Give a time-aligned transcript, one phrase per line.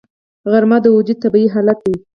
[0.51, 1.95] غرمه د وجود طبیعي حالت دی